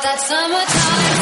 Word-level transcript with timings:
That 0.00 0.18
summertime. 0.20 1.21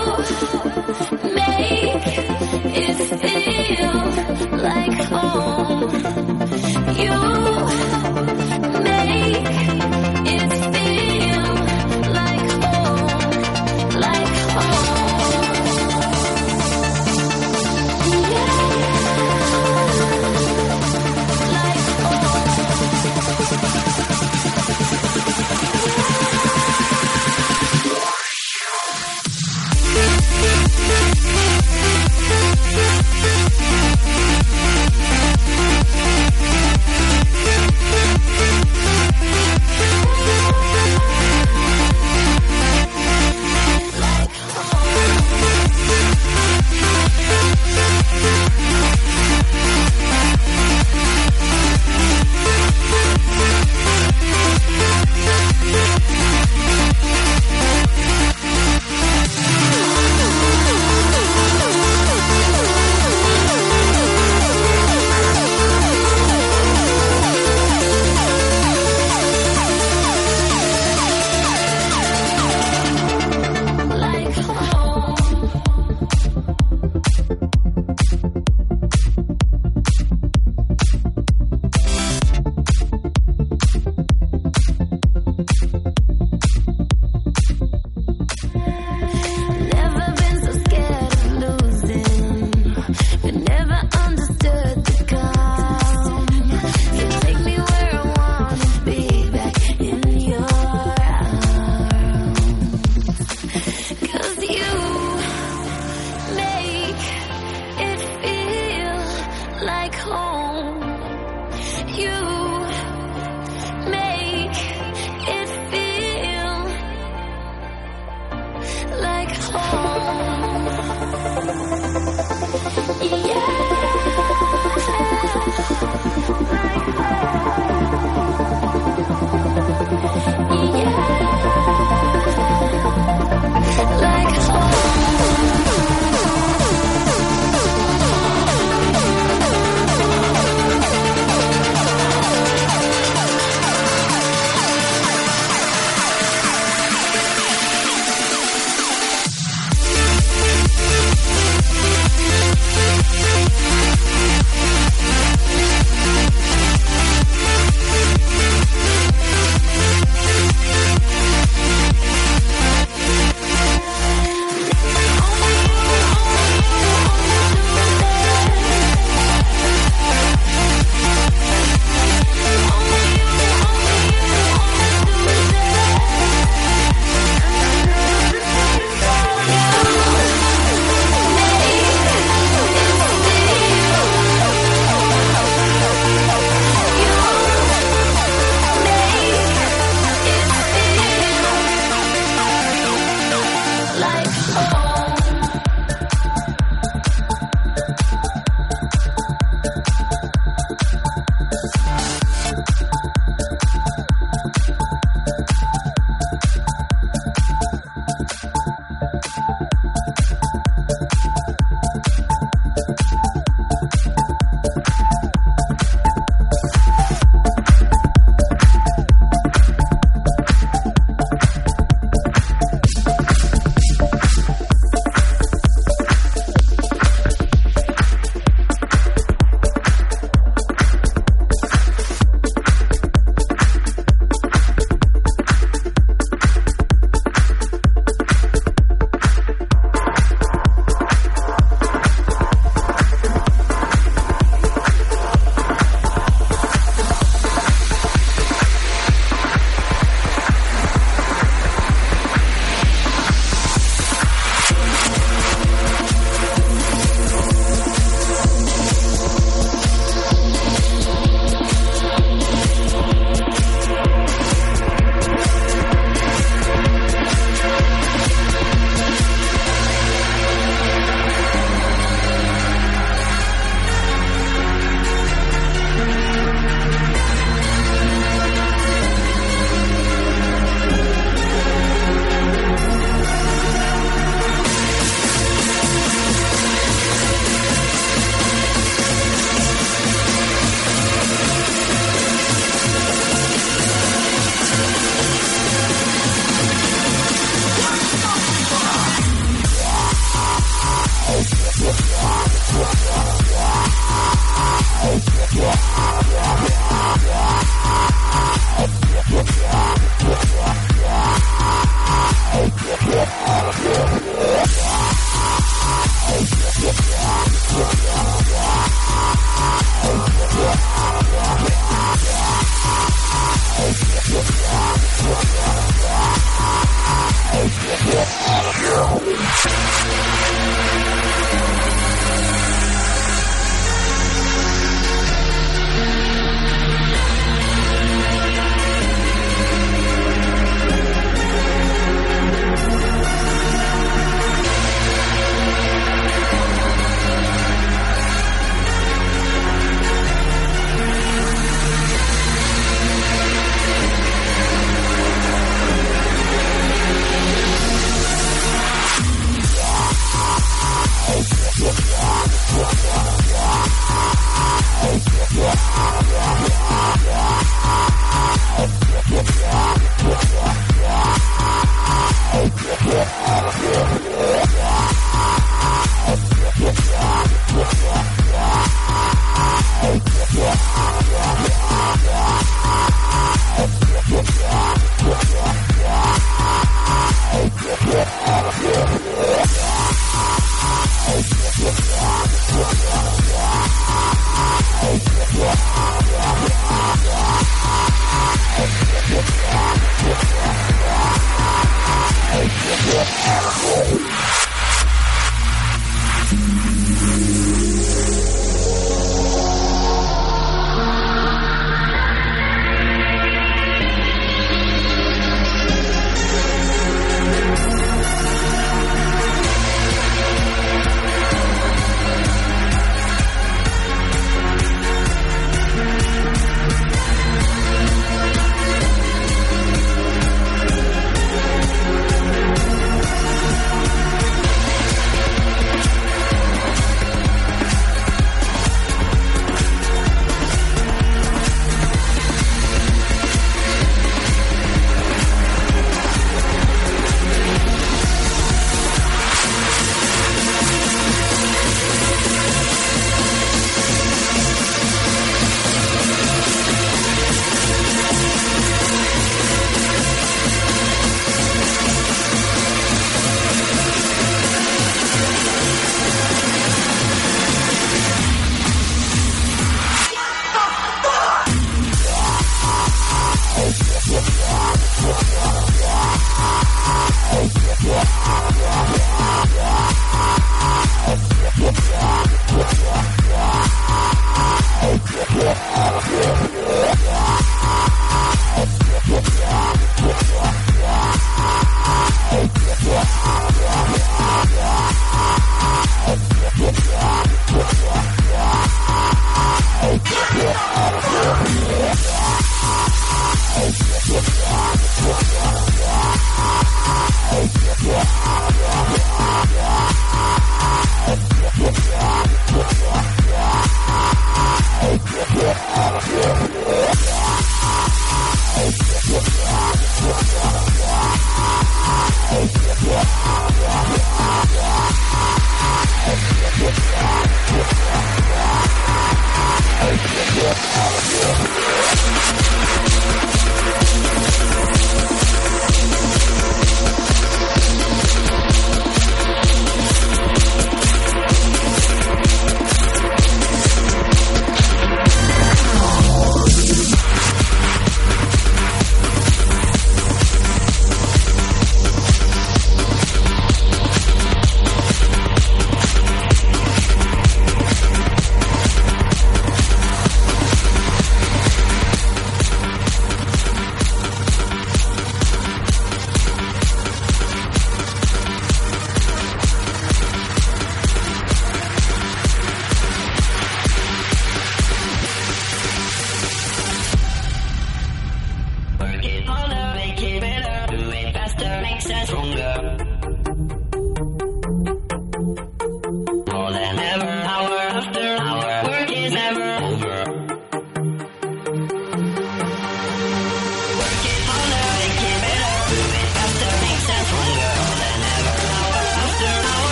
You 0.00 0.70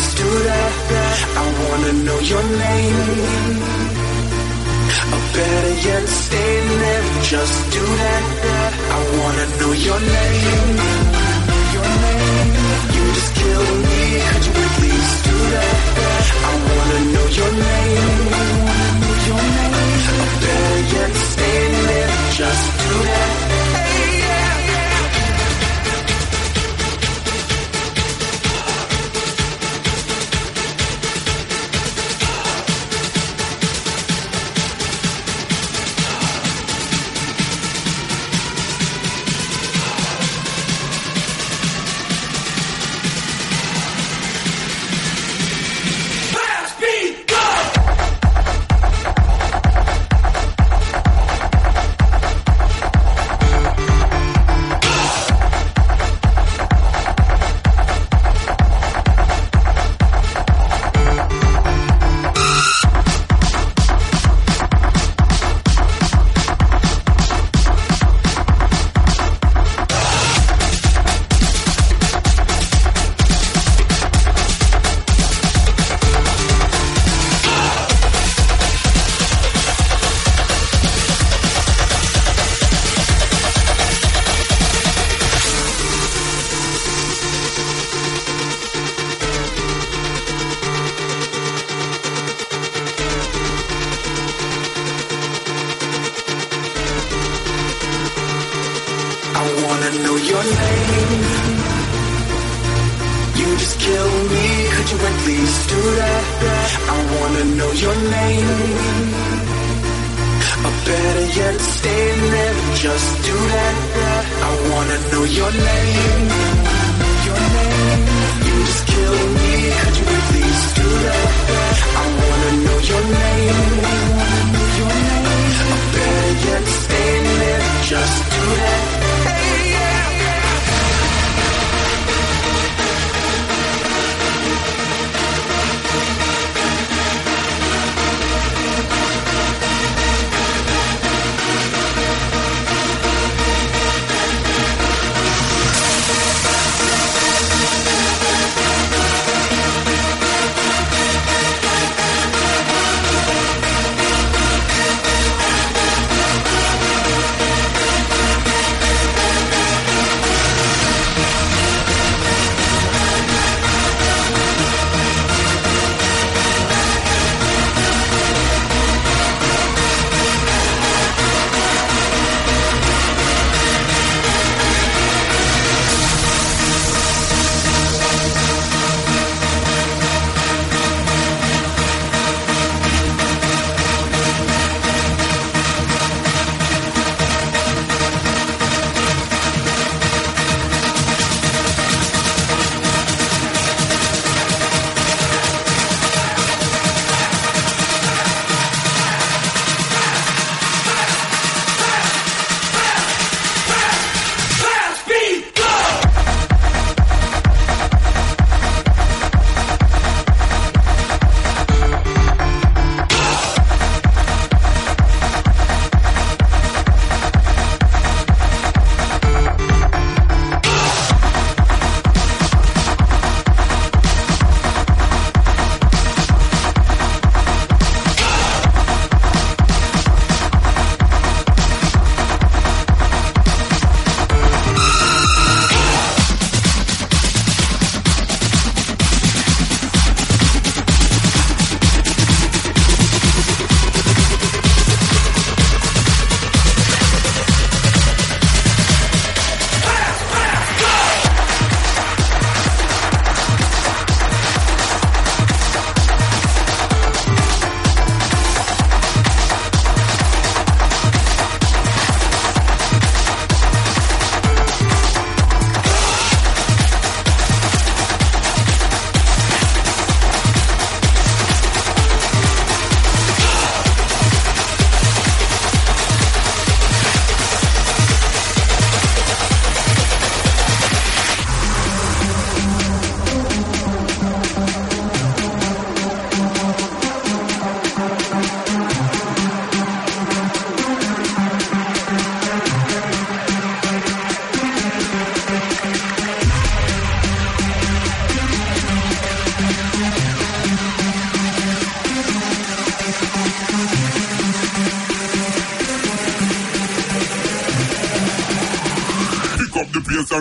at 0.00 0.14
do 0.16 0.30
that? 0.48 0.72
I 1.42 1.46
wanna 1.60 1.92
know 2.06 2.18
your 2.32 2.44
name. 2.64 3.00
Or 5.14 5.22
better 5.36 5.74
yet, 5.88 6.06
stay 6.24 6.52
there, 6.82 7.04
just 7.32 7.56
do 7.76 7.84
that. 8.02 8.24
I 8.96 9.00
wanna 9.18 9.46
know 9.58 9.72
your 9.88 10.00
name. 10.16 10.76
Your 11.74 11.88
name. 12.04 12.50
You 12.96 13.04
just 13.18 13.32
kill 13.40 13.66
me, 13.88 14.00
could 14.28 14.44
you 14.48 14.54
at 14.66 14.74
least 14.84 15.16
do 15.28 15.36
that? 15.54 15.76
I 16.50 16.52
wanna 16.68 16.98
know 17.12 17.26
your 17.38 17.52
name. 17.68 18.20
Your 19.28 19.42
name. 19.58 19.76
Or 20.22 20.30
better 20.42 20.80
yet, 20.96 21.12
stay 21.32 21.60
there, 21.88 22.12
just 22.38 22.66
do 22.82 22.92
that. 23.08 23.89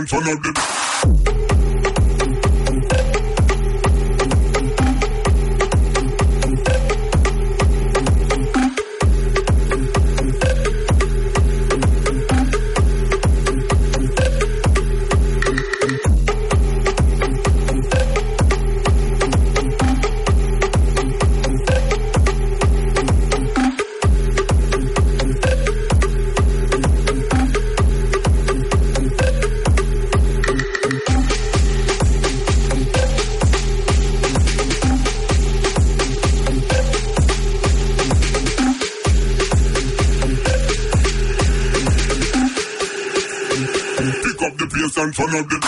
Bass 0.06 0.14
and 0.14 0.44
turn 0.46 0.89
up 45.22 45.50
the. 45.50 45.59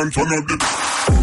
And 0.00 0.12
turn 0.14 0.32
up 0.32 0.46
the. 0.46 1.19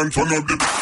And 0.00 0.12
turn 0.12 0.32
up 0.32 0.46
the. 0.46 0.79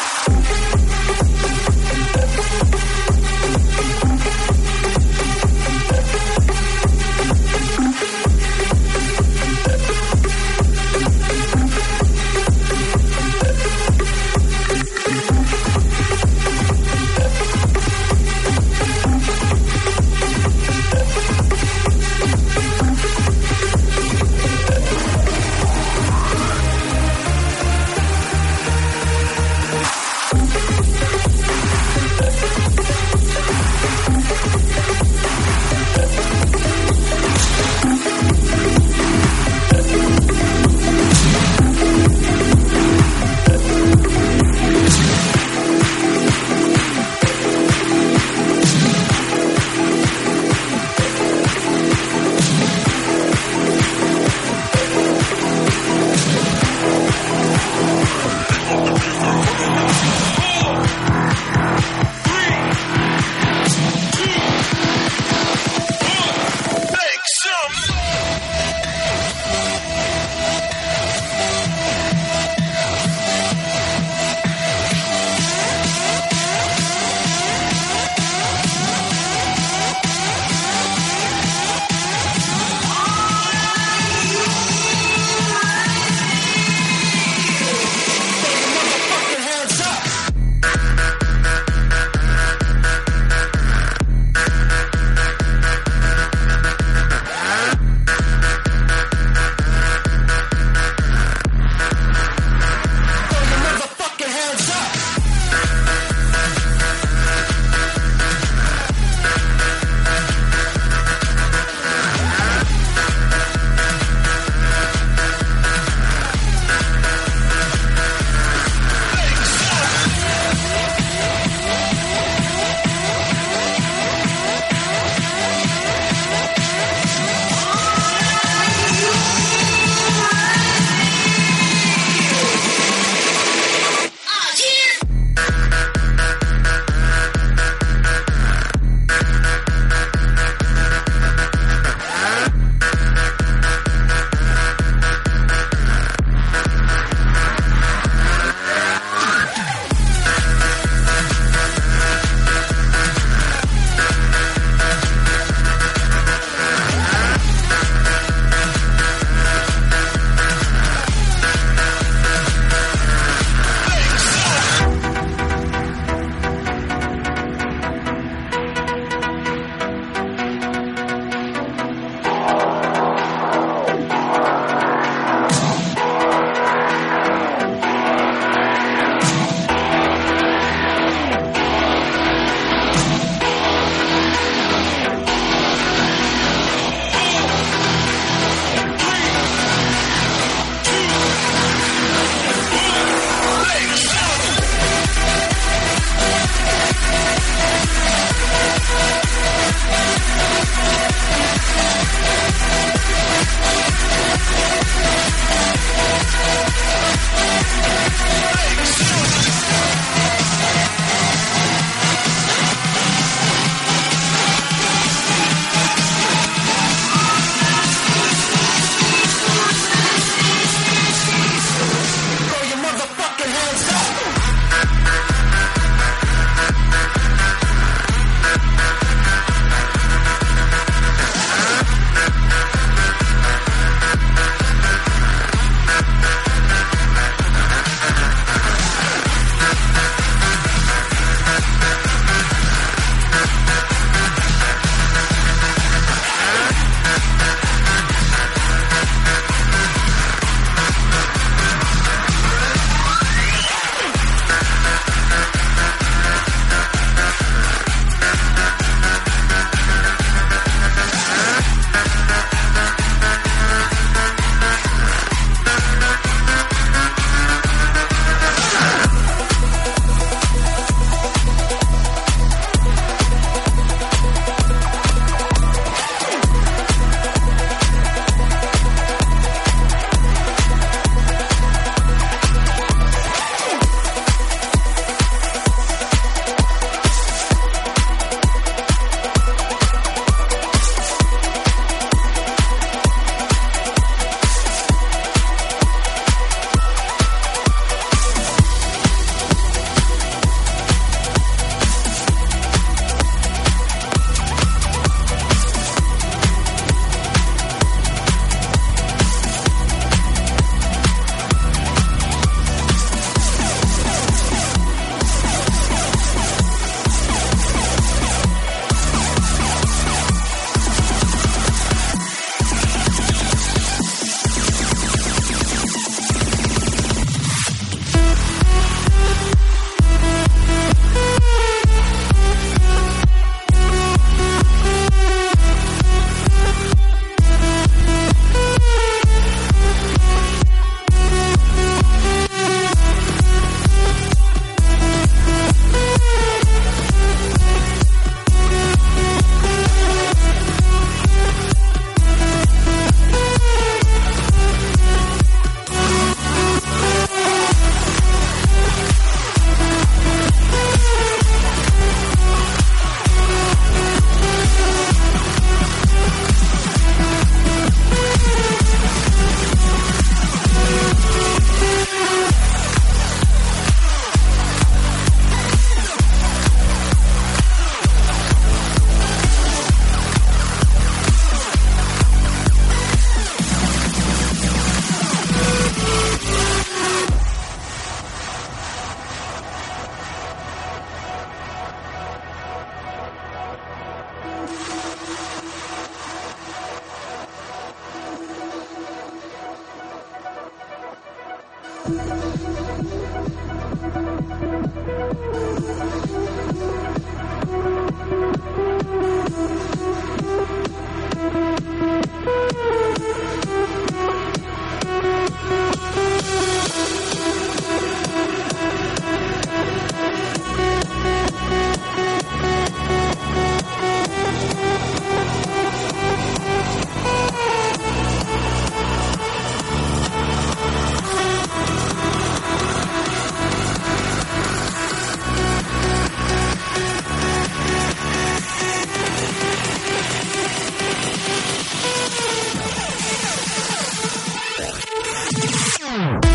Bye. 446.19 446.48